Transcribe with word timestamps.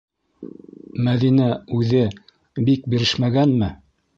-Мәҙинә... 1.09 1.51
үҙе... 1.81 2.01
бик 2.71 2.89
бирешмәгәнме? 2.95 3.71